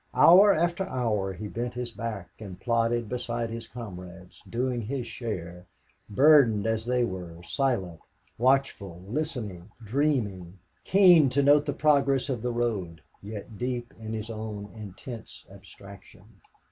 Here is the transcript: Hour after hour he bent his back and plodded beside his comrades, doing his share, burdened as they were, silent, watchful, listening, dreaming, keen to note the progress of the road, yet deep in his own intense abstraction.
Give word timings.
Hour 0.15 0.51
after 0.51 0.89
hour 0.89 1.31
he 1.31 1.47
bent 1.47 1.75
his 1.75 1.91
back 1.91 2.31
and 2.39 2.59
plodded 2.59 3.07
beside 3.07 3.51
his 3.51 3.67
comrades, 3.67 4.41
doing 4.49 4.81
his 4.81 5.05
share, 5.05 5.67
burdened 6.09 6.65
as 6.65 6.87
they 6.87 7.03
were, 7.05 7.43
silent, 7.43 7.99
watchful, 8.39 9.03
listening, 9.07 9.69
dreaming, 9.85 10.57
keen 10.83 11.29
to 11.29 11.43
note 11.43 11.67
the 11.67 11.73
progress 11.73 12.29
of 12.29 12.41
the 12.41 12.51
road, 12.51 13.03
yet 13.21 13.59
deep 13.59 13.93
in 13.99 14.11
his 14.11 14.31
own 14.31 14.73
intense 14.73 15.45
abstraction. 15.51 16.41